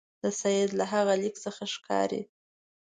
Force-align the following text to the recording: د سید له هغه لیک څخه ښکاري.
د 0.23 0.25
سید 0.41 0.69
له 0.79 0.85
هغه 0.93 1.13
لیک 1.21 1.35
څخه 1.45 1.63
ښکاري. 1.73 2.21